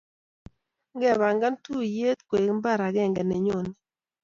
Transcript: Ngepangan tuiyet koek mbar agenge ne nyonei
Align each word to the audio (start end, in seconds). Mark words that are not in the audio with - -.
Ngepangan 0.97 1.53
tuiyet 1.63 2.19
koek 2.29 2.47
mbar 2.57 2.79
agenge 2.87 3.23
ne 3.25 3.37
nyonei 3.45 3.77